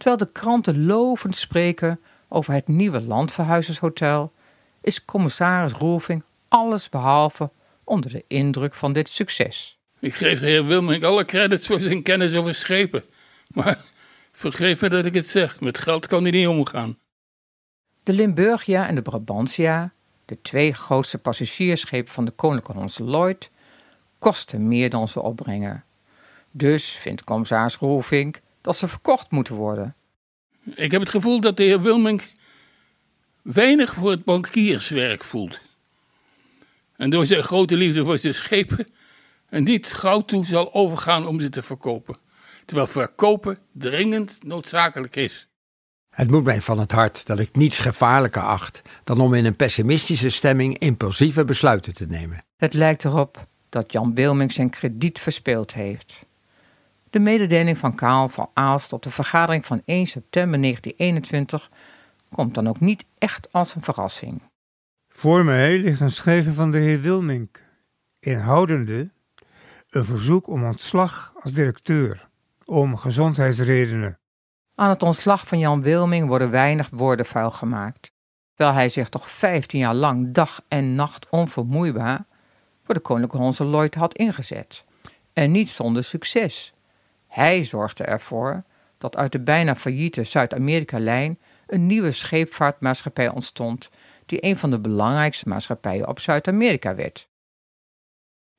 Terwijl 0.00 0.16
de 0.16 0.32
kranten 0.32 0.86
lovend 0.86 1.36
spreken 1.36 2.00
over 2.28 2.52
het 2.52 2.68
nieuwe 2.68 3.00
landverhuizershotel, 3.00 4.32
is 4.80 5.04
commissaris 5.04 5.72
Roelving 5.72 6.24
allesbehalve 6.48 7.50
onder 7.84 8.10
de 8.10 8.24
indruk 8.26 8.74
van 8.74 8.92
dit 8.92 9.08
succes. 9.08 9.78
Ik 9.98 10.14
geef 10.14 10.40
de 10.40 10.46
heer 10.46 10.66
Wilming 10.66 11.04
alle 11.04 11.24
credits 11.24 11.66
voor 11.66 11.80
zijn 11.80 12.02
kennis 12.02 12.34
over 12.34 12.54
schepen. 12.54 13.04
Maar 13.54 13.78
vergeef 14.32 14.80
me 14.80 14.88
dat 14.88 15.04
ik 15.04 15.14
het 15.14 15.26
zeg, 15.28 15.60
met 15.60 15.78
geld 15.78 16.06
kan 16.06 16.22
hij 16.22 16.30
niet 16.30 16.46
omgaan. 16.46 16.98
De 18.02 18.12
Limburgia 18.12 18.88
en 18.88 18.94
de 18.94 19.02
Brabantia, 19.02 19.92
de 20.24 20.40
twee 20.42 20.72
grootste 20.72 21.18
passagiersschepen 21.18 22.12
van 22.12 22.24
de 22.24 22.30
Koninklijke 22.30 22.72
Hollandse 22.72 23.04
Lloyd, 23.04 23.50
kosten 24.18 24.68
meer 24.68 24.90
dan 24.90 25.08
ze 25.08 25.20
opbrengen. 25.20 25.84
Dus 26.50 26.90
vindt 26.90 27.24
commissaris 27.24 27.76
Roelvink 27.76 28.40
dat 28.60 28.76
ze 28.76 28.88
verkocht 28.88 29.30
moeten 29.30 29.54
worden. 29.54 29.94
Ik 30.74 30.90
heb 30.90 31.00
het 31.00 31.10
gevoel 31.10 31.40
dat 31.40 31.56
de 31.56 31.62
heer 31.62 31.80
Wilming 31.80 32.22
weinig 33.42 33.94
voor 33.94 34.10
het 34.10 34.24
bankierswerk 34.24 35.24
voelt. 35.24 35.60
En 36.96 37.10
door 37.10 37.26
zijn 37.26 37.42
grote 37.42 37.76
liefde 37.76 38.04
voor 38.04 38.18
zijn 38.18 38.34
schepen 38.34 38.86
en 39.48 39.62
niet 39.64 39.92
gauw 39.92 40.20
toe 40.20 40.46
zal 40.46 40.74
overgaan 40.74 41.26
om 41.26 41.40
ze 41.40 41.48
te 41.48 41.62
verkopen. 41.62 42.16
Terwijl 42.64 42.88
verkopen 42.88 43.58
dringend 43.72 44.38
noodzakelijk 44.44 45.16
is. 45.16 45.48
Het 46.10 46.30
moet 46.30 46.44
mij 46.44 46.60
van 46.60 46.78
het 46.78 46.92
hart 46.92 47.26
dat 47.26 47.38
ik 47.38 47.56
niets 47.56 47.78
gevaarlijker 47.78 48.42
acht 48.42 48.82
dan 49.04 49.20
om 49.20 49.34
in 49.34 49.44
een 49.44 49.56
pessimistische 49.56 50.30
stemming 50.30 50.78
impulsieve 50.78 51.44
besluiten 51.44 51.94
te 51.94 52.06
nemen. 52.06 52.44
Het 52.56 52.74
lijkt 52.74 53.04
erop 53.04 53.46
dat 53.68 53.92
Jan 53.92 54.14
Wilming 54.14 54.52
zijn 54.52 54.70
krediet 54.70 55.18
verspeeld 55.18 55.74
heeft. 55.74 56.26
De 57.10 57.18
mededeling 57.18 57.78
van 57.78 57.94
Kaal 57.94 58.28
van 58.28 58.50
Aalst 58.54 58.92
op 58.92 59.02
de 59.02 59.10
vergadering 59.10 59.66
van 59.66 59.82
1 59.84 60.06
september 60.06 60.60
1921 60.60 61.70
komt 62.34 62.54
dan 62.54 62.68
ook 62.68 62.80
niet 62.80 63.04
echt 63.18 63.52
als 63.52 63.74
een 63.74 63.82
verrassing. 63.82 64.42
Voor 65.08 65.44
mij 65.44 65.78
ligt 65.78 66.00
een 66.00 66.10
schrijven 66.10 66.54
van 66.54 66.70
de 66.70 66.78
heer 66.78 67.00
Wilmink, 67.00 67.62
inhoudende 68.18 69.10
een 69.90 70.04
verzoek 70.04 70.48
om 70.48 70.64
ontslag 70.64 71.32
als 71.40 71.52
directeur, 71.52 72.28
om 72.64 72.96
gezondheidsredenen. 72.96 74.18
Aan 74.74 74.88
het 74.88 75.02
ontslag 75.02 75.46
van 75.46 75.58
Jan 75.58 75.82
Wilming 75.82 76.26
worden 76.28 76.50
weinig 76.50 76.88
woorden 76.90 77.26
vuil 77.26 77.50
gemaakt, 77.50 78.12
terwijl 78.54 78.76
hij 78.76 78.88
zich 78.88 79.08
toch 79.08 79.30
15 79.30 79.80
jaar 79.80 79.94
lang 79.94 80.30
dag 80.30 80.60
en 80.68 80.94
nacht 80.94 81.26
onvermoeibaar 81.30 82.26
voor 82.84 82.94
de 82.94 83.00
Koninklijke 83.00 83.36
Hollandse 83.36 83.64
Lloyd 83.64 83.94
had 83.94 84.16
ingezet. 84.16 84.84
En 85.32 85.50
niet 85.50 85.70
zonder 85.70 86.04
succes. 86.04 86.72
Hij 87.30 87.64
zorgde 87.64 88.04
ervoor 88.04 88.62
dat 88.98 89.16
uit 89.16 89.32
de 89.32 89.40
bijna 89.40 89.76
failliete 89.76 90.24
Zuid-Amerika-lijn 90.24 91.38
een 91.66 91.86
nieuwe 91.86 92.10
scheepvaartmaatschappij 92.10 93.28
ontstond, 93.28 93.90
die 94.26 94.44
een 94.44 94.56
van 94.56 94.70
de 94.70 94.78
belangrijkste 94.78 95.48
maatschappijen 95.48 96.08
op 96.08 96.20
Zuid-Amerika 96.20 96.94
werd. 96.94 97.28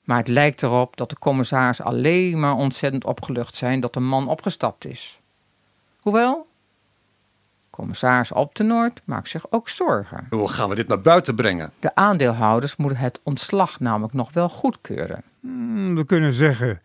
Maar 0.04 0.18
het 0.18 0.28
lijkt 0.28 0.64
erop 0.64 0.98
dat 0.98 1.10
de 1.10 1.20
commissaris 1.20 1.82
alleen 1.82 2.40
maar 2.40 2.56
ontzettend 2.56 3.06
opgelucht 3.06 3.56
zijn 3.56 3.80
dat 3.80 3.94
de 3.94 4.00
man 4.00 4.28
opgestapt 4.28 4.86
is. 4.86 5.20
Hoewel, 6.00 6.48
commissaris 7.70 8.32
Optenoord 8.32 9.02
maakt 9.06 9.30
zich 9.30 9.52
ook 9.52 9.70
zorgen. 9.70 10.28
Hoe 10.30 10.48
gaan 10.48 10.70
we 10.70 10.76
dit 10.76 10.88
naar 10.88 11.02
buiten 11.02 11.36
brengen? 11.36 11.72
De 11.80 11.96
aandeelhouders 11.96 12.76
moeten 12.76 13.00
het 13.00 13.20
ontslag 13.24 13.80
namelijk 13.80 14.14
nog 14.14 14.34
wel 14.34 14.50
goedkeuren. 14.50 15.24
Hmm, 15.40 15.96
we 15.96 16.06
kunnen 16.06 16.34
zeggen 16.34 16.82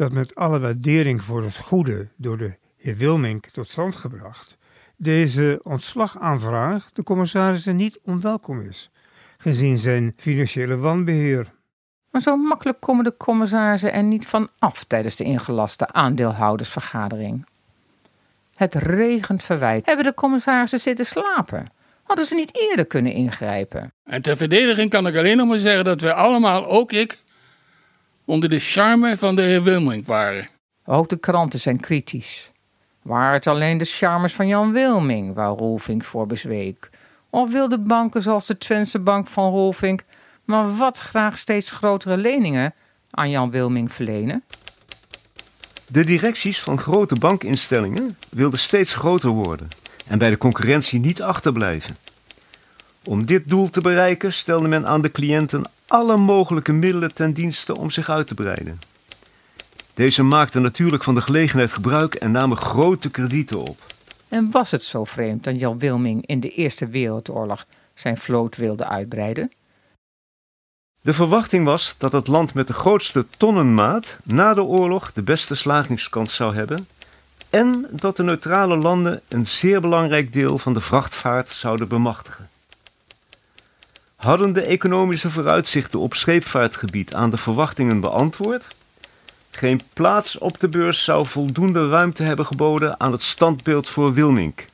dat 0.00 0.12
met 0.12 0.34
alle 0.34 0.58
waardering 0.58 1.22
voor 1.22 1.42
het 1.42 1.56
goede 1.56 2.08
door 2.16 2.38
de 2.38 2.56
heer 2.76 2.96
Wilmink 2.96 3.46
tot 3.46 3.68
stand 3.68 3.94
gebracht, 3.96 4.56
deze 4.96 5.60
ontslagaanvraag 5.62 6.92
de 6.92 7.02
commissarissen 7.02 7.76
niet 7.76 8.00
onwelkom 8.04 8.60
is, 8.60 8.90
gezien 9.36 9.78
zijn 9.78 10.12
financiële 10.16 10.76
wanbeheer. 10.76 11.52
Maar 12.10 12.20
zo 12.20 12.36
makkelijk 12.36 12.80
komen 12.80 13.04
de 13.04 13.16
commissarissen 13.16 13.92
er 13.92 14.02
niet 14.02 14.26
van 14.26 14.48
af 14.58 14.84
tijdens 14.84 15.16
de 15.16 15.24
ingelaste 15.24 15.92
aandeelhoudersvergadering. 15.92 17.46
Het 18.54 18.74
regent 18.74 19.42
verwijt. 19.42 19.86
Hebben 19.86 20.04
de 20.04 20.14
commissarissen 20.14 20.80
zitten 20.80 21.06
slapen? 21.06 21.66
Hadden 22.02 22.26
ze 22.26 22.34
niet 22.34 22.56
eerder 22.56 22.86
kunnen 22.86 23.12
ingrijpen? 23.12 23.92
En 24.04 24.22
ter 24.22 24.36
verdediging 24.36 24.90
kan 24.90 25.06
ik 25.06 25.16
alleen 25.16 25.36
nog 25.36 25.48
maar 25.48 25.58
zeggen 25.58 25.84
dat 25.84 26.00
wij 26.00 26.12
allemaal, 26.12 26.66
ook 26.66 26.92
ik, 26.92 27.18
onder 28.30 28.48
de 28.48 28.60
charme 28.60 29.16
van 29.16 29.36
de 29.36 29.42
heer 29.42 29.62
Wilming 29.62 30.06
waren. 30.06 30.46
Ook 30.84 31.08
de 31.08 31.16
kranten 31.16 31.60
zijn 31.60 31.80
kritisch. 31.80 32.50
Waar 33.02 33.32
het 33.32 33.46
alleen 33.46 33.78
de 33.78 33.84
charmes 33.84 34.32
van 34.32 34.46
Jan 34.46 34.72
Wilming 34.72 35.34
waar 35.34 35.48
Rolfink 35.48 36.04
voor 36.04 36.26
bezweek? 36.26 36.90
Of 37.30 37.52
wilde 37.52 37.78
banken 37.78 38.22
zoals 38.22 38.46
de 38.46 38.58
Twentse 38.58 38.98
Bank 38.98 39.28
van 39.28 39.50
Rolfink 39.50 40.04
maar 40.44 40.76
wat 40.76 40.98
graag 40.98 41.38
steeds 41.38 41.70
grotere 41.70 42.16
leningen 42.16 42.74
aan 43.10 43.30
Jan 43.30 43.50
Wilming 43.50 43.92
verlenen? 43.92 44.44
De 45.86 46.04
directies 46.04 46.60
van 46.60 46.78
grote 46.78 47.14
bankinstellingen 47.14 48.16
wilden 48.30 48.58
steeds 48.58 48.94
groter 48.94 49.30
worden 49.30 49.68
en 50.08 50.18
bij 50.18 50.30
de 50.30 50.38
concurrentie 50.38 51.00
niet 51.00 51.22
achterblijven. 51.22 51.96
Om 53.04 53.26
dit 53.26 53.48
doel 53.48 53.68
te 53.68 53.80
bereiken 53.80 54.32
stelde 54.32 54.68
men 54.68 54.86
aan 54.86 55.02
de 55.02 55.10
cliënten 55.10 55.62
alle 55.86 56.16
mogelijke 56.16 56.72
middelen 56.72 57.14
ten 57.14 57.32
dienste 57.32 57.76
om 57.76 57.90
zich 57.90 58.08
uit 58.08 58.26
te 58.26 58.34
breiden. 58.34 58.78
Deze 59.94 60.22
maakten 60.22 60.62
natuurlijk 60.62 61.04
van 61.04 61.14
de 61.14 61.20
gelegenheid 61.20 61.72
gebruik 61.72 62.14
en 62.14 62.30
namen 62.30 62.56
grote 62.56 63.10
kredieten 63.10 63.60
op. 63.60 63.84
En 64.28 64.50
was 64.50 64.70
het 64.70 64.82
zo 64.82 65.04
vreemd 65.04 65.44
dat 65.44 65.58
Jan 65.58 65.78
Wilming 65.78 66.26
in 66.26 66.40
de 66.40 66.50
Eerste 66.50 66.88
Wereldoorlog 66.88 67.66
zijn 67.94 68.18
vloot 68.18 68.56
wilde 68.56 68.88
uitbreiden? 68.88 69.52
De 71.02 71.12
verwachting 71.12 71.64
was 71.64 71.94
dat 71.98 72.12
het 72.12 72.26
land 72.26 72.54
met 72.54 72.66
de 72.66 72.72
grootste 72.72 73.26
tonnenmaat 73.36 74.18
na 74.24 74.54
de 74.54 74.62
oorlog 74.62 75.12
de 75.12 75.22
beste 75.22 75.54
slagingskans 75.54 76.34
zou 76.34 76.54
hebben 76.54 76.86
en 77.50 77.86
dat 77.90 78.16
de 78.16 78.22
neutrale 78.22 78.76
landen 78.76 79.20
een 79.28 79.46
zeer 79.46 79.80
belangrijk 79.80 80.32
deel 80.32 80.58
van 80.58 80.72
de 80.72 80.80
vrachtvaart 80.80 81.48
zouden 81.48 81.88
bemachtigen. 81.88 82.48
Hadden 84.20 84.52
de 84.52 84.62
economische 84.62 85.30
vooruitzichten 85.30 86.00
op 86.00 86.14
scheepvaartgebied 86.14 87.14
aan 87.14 87.30
de 87.30 87.36
verwachtingen 87.36 88.00
beantwoord? 88.00 88.76
Geen 89.50 89.80
plaats 89.92 90.38
op 90.38 90.60
de 90.60 90.68
beurs 90.68 91.04
zou 91.04 91.26
voldoende 91.26 91.88
ruimte 91.88 92.22
hebben 92.22 92.46
geboden 92.46 93.00
aan 93.00 93.12
het 93.12 93.22
standbeeld 93.22 93.88
voor 93.88 94.14
Wilmink. 94.14 94.64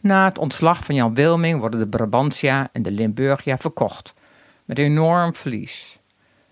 Na 0.00 0.24
het 0.24 0.38
ontslag 0.38 0.84
van 0.84 0.94
Jan 0.94 1.14
Wilming 1.14 1.58
worden 1.60 1.80
de 1.80 1.86
Brabantia 1.86 2.68
en 2.72 2.82
de 2.82 2.90
Limburgia 2.90 3.58
verkocht 3.58 4.14
met 4.64 4.78
enorm 4.78 5.34
verlies. 5.34 5.98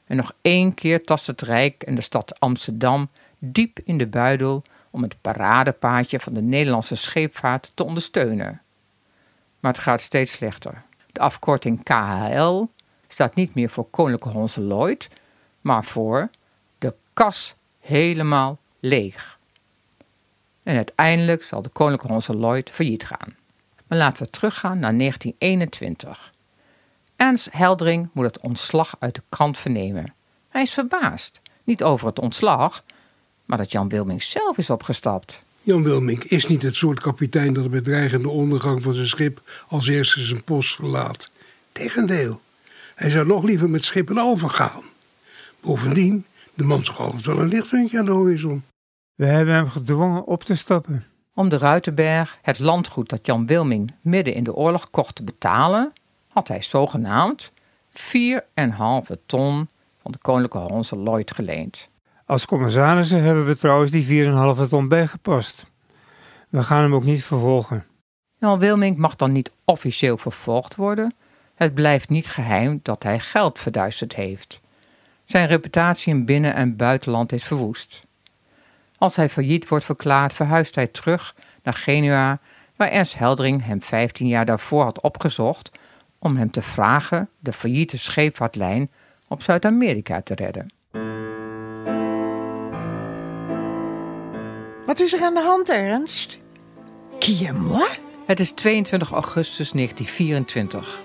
En 0.07 0.16
nog 0.16 0.33
één 0.42 0.75
keer 0.75 1.04
tast 1.04 1.26
het 1.26 1.40
Rijk 1.40 1.83
en 1.83 1.95
de 1.95 2.00
stad 2.00 2.40
Amsterdam 2.40 3.09
diep 3.38 3.78
in 3.85 3.99
de 3.99 4.07
buidel 4.07 4.62
om 4.90 5.02
het 5.02 5.21
paradepaadje 5.21 6.21
van 6.21 6.33
de 6.33 6.42
Nederlandse 6.42 6.97
scheepvaart 6.97 7.73
te 7.75 7.85
ondersteunen. 7.85 8.61
Maar 9.61 9.73
het 9.73 9.83
gaat 9.83 10.00
steeds 10.00 10.33
slechter. 10.33 10.88
De 11.12 11.21
afkorting 11.21 11.83
KHL 11.83 12.64
staat 13.09 13.35
niet 13.35 13.55
meer 13.55 13.71
voor 13.71 13.90
Koninklijke 13.90 14.29
Hollandse 14.29 14.61
Lloyd, 14.61 15.09
maar 15.61 15.85
voor 15.85 16.31
de 16.79 16.95
kas 17.12 17.55
helemaal 17.81 18.59
leeg. 18.81 19.38
En 20.62 20.76
uiteindelijk 20.76 21.43
zal 21.43 21.62
de 21.62 21.69
Koninklijke 21.69 22.07
Hollandse 22.07 22.37
Lloyd 22.37 22.71
failliet 22.71 23.07
gaan. 23.07 23.35
Maar 23.87 23.99
laten 23.99 24.23
we 24.23 24.31
teruggaan 24.31 24.79
naar 24.79 24.97
1921. 24.97 26.33
Ernst 27.17 27.49
Heldering 27.50 28.09
moet 28.12 28.25
het 28.25 28.40
ontslag 28.40 28.97
uit 28.99 29.14
de 29.14 29.23
krant 29.29 29.59
vernemen. 29.59 30.14
Hij 30.49 30.62
is 30.62 30.73
verbaasd, 30.73 31.40
niet 31.64 31.83
over 31.83 32.07
het 32.07 32.19
ontslag, 32.19 32.85
maar 33.45 33.59
dat 33.59 33.73
Jan 33.73 33.88
Wilming 33.88 34.23
zelf 34.23 34.59
is 34.59 34.71
opgestapt. 34.71 35.43
Jan 35.62 35.83
Wilming 35.83 36.25
is 36.25 36.47
niet 36.47 36.62
het 36.62 36.76
soort 36.76 37.00
kapitein 37.00 37.52
dat 37.52 37.71
bij 37.71 37.81
dreigende 37.81 38.29
ondergang 38.29 38.83
van 38.83 38.95
zijn 38.95 39.07
schip 39.07 39.43
als 39.69 39.87
eerste 39.87 40.21
zijn 40.21 40.45
post 40.45 40.75
verlaat. 40.75 41.31
Tegendeel, 41.73 42.40
hij 42.95 43.11
zou 43.11 43.26
nog 43.26 43.45
liever 43.45 43.71
met 43.71 43.85
schepen 43.85 44.19
overgaan. 44.19 44.83
Bovendien, 45.61 46.25
de 46.55 46.64
man 46.64 46.85
zag 46.85 47.00
altijd 47.00 47.26
wel 47.26 47.38
een 47.38 47.49
lichtpuntje 47.49 47.99
aan 47.99 48.05
de 48.05 48.11
horizon. 48.11 48.62
We 49.14 49.26
hebben 49.26 49.55
hem 49.55 49.69
gedwongen 49.69 50.26
op 50.26 50.45
te 50.45 50.55
stappen. 50.55 51.05
Om 51.35 51.49
de 51.49 51.59
Ruitenberg, 51.59 52.38
het 52.43 52.59
landgoed 52.59 53.09
dat 53.09 53.26
Jan 53.26 53.47
Wilming 53.47 53.95
midden 54.00 54.35
in 54.35 54.45
de 54.45 54.55
oorlog 54.55 54.90
kocht 54.90 55.14
te 55.14 55.23
betalen, 55.23 55.93
had 56.29 56.49
hij 56.49 56.62
zogenaamd 56.62 57.52
4,5 57.93 59.17
ton 59.26 59.69
van 60.02 60.12
de 60.12 60.19
Koninklijke 60.19 60.59
Hollandse 60.59 60.97
Lloyd 60.97 61.35
geleend. 61.35 61.88
Als 62.30 62.46
commissarissen 62.46 63.22
hebben 63.22 63.46
we 63.46 63.56
trouwens 63.56 63.90
die 63.90 64.25
4,5 64.62 64.68
ton 64.68 64.88
bijgepast. 64.88 65.66
We 66.49 66.62
gaan 66.62 66.82
hem 66.82 66.94
ook 66.94 67.04
niet 67.04 67.25
vervolgen. 67.25 67.87
Jan 68.38 68.58
Wilming 68.58 68.96
mag 68.96 69.16
dan 69.16 69.32
niet 69.32 69.52
officieel 69.64 70.16
vervolgd 70.16 70.76
worden. 70.76 71.14
Het 71.54 71.75
blijft 71.75 72.08
niet 72.08 72.26
geheim 72.26 72.80
dat 72.82 73.02
hij 73.02 73.20
geld 73.20 73.58
verduisterd 73.58 74.14
heeft. 74.14 74.60
Zijn 75.25 75.46
reputatie 75.46 76.14
in 76.14 76.25
binnen- 76.25 76.54
en 76.54 76.76
buitenland 76.76 77.32
is 77.32 77.44
verwoest. 77.44 78.00
Als 78.99 79.16
hij 79.16 79.28
failliet 79.28 79.68
wordt 79.68 79.84
verklaard, 79.84 80.32
verhuist 80.32 80.75
hij 80.75 80.87
terug 80.87 81.34
naar 81.62 81.75
Genua, 81.75 82.40
waar 82.76 82.88
Ernst 82.88 83.18
Heldering 83.18 83.64
hem 83.64 83.82
15 83.82 84.26
jaar 84.26 84.46
daarvoor 84.46 84.82
had 84.82 85.00
opgezocht 85.00 85.70
om 86.18 86.37
hem 86.37 86.50
te 86.50 86.62
vragen 86.62 87.28
de 87.38 87.52
failliete 87.52 87.99
scheepvaartlijn 87.99 88.90
op 89.28 89.42
Zuid-Amerika 89.42 90.22
te 90.22 90.34
redden. 90.34 90.78
Wat 95.00 95.09
is 95.09 95.19
er 95.19 95.25
aan 95.25 95.35
de 95.35 95.42
hand, 95.42 95.69
Ernst? 95.69 96.38
Qui 97.19 97.47
est? 97.47 98.00
Het 98.26 98.40
is 98.40 98.50
22 98.50 99.11
augustus 99.11 99.71
1924. 99.71 101.02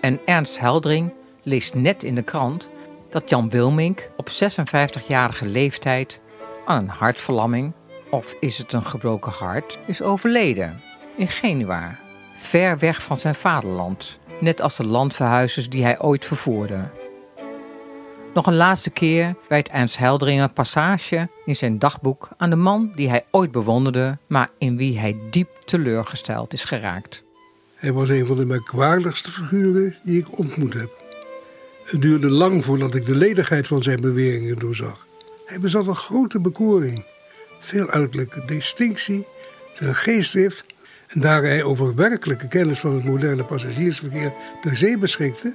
En 0.00 0.20
Ernst 0.24 0.58
Heldering 0.58 1.12
leest 1.42 1.74
net 1.74 2.02
in 2.02 2.14
de 2.14 2.22
krant 2.22 2.68
dat 3.10 3.30
Jan 3.30 3.50
Wilmink 3.50 4.10
op 4.16 4.28
56-jarige 4.30 5.46
leeftijd 5.46 6.20
aan 6.64 6.82
een 6.82 6.88
hartverlamming, 6.88 7.72
of 8.10 8.34
is 8.40 8.58
het 8.58 8.72
een 8.72 8.86
gebroken 8.86 9.32
hart, 9.32 9.78
is 9.86 10.02
overleden 10.02 10.80
in 11.16 11.28
Genua, 11.28 11.98
ver 12.38 12.78
weg 12.78 13.02
van 13.02 13.16
zijn 13.16 13.34
vaderland, 13.34 14.18
net 14.40 14.60
als 14.60 14.76
de 14.76 14.86
landverhuizers 14.86 15.68
die 15.68 15.82
hij 15.82 16.00
ooit 16.00 16.24
vervoerde. 16.24 16.90
Nog 18.38 18.46
een 18.46 18.56
laatste 18.56 18.90
keer 18.90 19.34
wijdt 19.48 19.68
Ernst 19.68 19.98
Heldering 19.98 20.40
een 20.40 20.52
passage 20.52 21.28
in 21.44 21.56
zijn 21.56 21.78
dagboek 21.78 22.28
aan 22.36 22.50
de 22.50 22.56
man 22.56 22.92
die 22.94 23.08
hij 23.08 23.24
ooit 23.30 23.50
bewonderde, 23.50 24.18
maar 24.26 24.48
in 24.58 24.76
wie 24.76 24.98
hij 24.98 25.16
diep 25.30 25.48
teleurgesteld 25.64 26.52
is 26.52 26.64
geraakt. 26.64 27.22
Hij 27.74 27.92
was 27.92 28.08
een 28.08 28.26
van 28.26 28.36
de 28.36 28.44
merkwaardigste 28.44 29.30
figuren 29.30 29.96
die 30.02 30.18
ik 30.18 30.38
ontmoet 30.38 30.74
heb. 30.74 31.04
Het 31.84 32.02
duurde 32.02 32.28
lang 32.28 32.64
voordat 32.64 32.94
ik 32.94 33.06
de 33.06 33.14
ledigheid 33.14 33.66
van 33.66 33.82
zijn 33.82 34.00
beweringen 34.00 34.58
doorzag. 34.58 35.06
Hij 35.46 35.60
bezat 35.60 35.86
een 35.86 35.96
grote 35.96 36.40
bekoring, 36.40 37.04
veel 37.58 37.88
uiterlijke 37.88 38.42
distinctie, 38.44 39.26
zijn 39.74 39.94
geestdrift 39.94 40.64
en 41.06 41.20
daar 41.20 41.42
hij 41.42 41.62
over 41.62 41.94
werkelijke 41.94 42.48
kennis 42.48 42.80
van 42.80 42.94
het 42.94 43.04
moderne 43.04 43.44
passagiersverkeer 43.44 44.32
ter 44.60 44.76
zee 44.76 44.98
beschikte, 44.98 45.54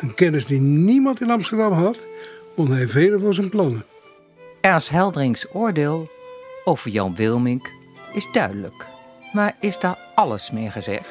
een 0.00 0.14
kennis 0.14 0.46
die 0.46 0.60
niemand 0.60 1.20
in 1.20 1.30
Amsterdam 1.30 1.72
had, 1.72 1.98
won 2.54 2.70
hij 2.70 2.88
vele 2.88 3.18
van 3.18 3.34
zijn 3.34 3.48
plannen. 3.48 3.84
Ernst 4.60 4.88
Helderings 4.88 5.46
oordeel 5.52 6.10
over 6.64 6.90
Jan 6.90 7.14
Wilmink 7.14 7.70
is 8.12 8.28
duidelijk, 8.32 8.86
maar 9.32 9.56
is 9.60 9.78
daar 9.78 9.98
alles 10.14 10.50
mee 10.50 10.70
gezegd? 10.70 11.08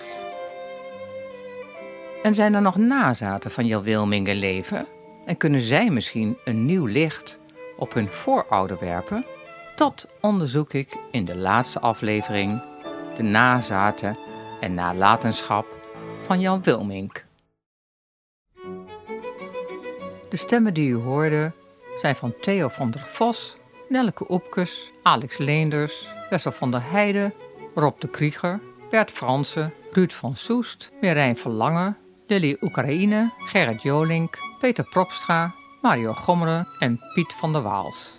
En 2.24 2.36
zijn 2.36 2.54
er 2.54 2.62
nog 2.62 2.78
nazaten 2.78 3.52
van 3.52 3.66
Jan 3.66 3.84
Wilmink 3.84 4.28
in 4.28 4.36
leven? 4.36 4.88
En 5.26 5.38
kunnen 5.38 5.62
zij 5.62 5.90
misschien 5.90 6.38
een 6.46 6.66
nieuw 6.66 6.86
licht 6.86 7.38
op 7.78 7.94
hun 7.94 8.08
voorouder 8.08 8.78
werpen? 8.80 9.26
Dat 9.76 10.08
onderzoek 10.22 10.74
ik 10.74 10.96
in 11.12 11.26
de 11.26 11.36
laatste 11.36 11.80
aflevering, 11.80 12.62
de 13.18 13.24
nazaten 13.24 14.18
en 14.60 14.74
nalatenschap 14.74 15.66
van 16.26 16.40
Jan 16.40 16.64
Wilmink. 16.64 17.27
De 20.38 20.44
stemmen 20.44 20.74
die 20.74 20.90
u 20.90 20.96
hoorde 20.96 21.52
zijn 21.96 22.16
van 22.16 22.34
Theo 22.42 22.68
van 22.68 22.92
der 22.92 23.02
Vos, 23.02 23.56
Nelleke 23.90 24.32
Oepkes, 24.32 24.92
Alex 25.04 25.38
Leenders, 25.38 26.08
Wessel 26.30 26.52
van 26.52 26.72
der 26.72 26.82
Heijden, 26.92 27.34
Rob 27.76 28.00
de 28.00 28.08
Krieger, 28.08 28.60
Bert 28.90 29.12
Fransen, 29.12 29.74
Ruud 29.92 30.12
van 30.12 30.36
Soest, 30.36 30.92
Merijn 31.02 31.38
Verlangen, 31.38 31.98
Lily 32.28 32.58
Oekraïne, 32.62 33.32
Gerrit 33.38 33.82
Jolink, 33.82 34.38
Peter 34.60 34.84
Propstra, 34.84 35.54
Mario 35.82 36.14
Gommeren 36.14 36.68
en 36.80 37.00
Piet 37.14 37.34
van 37.34 37.54
der 37.54 37.62
Waals. 37.62 38.17